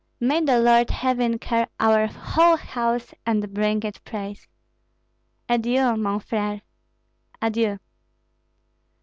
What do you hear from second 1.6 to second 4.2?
our whole house and bring it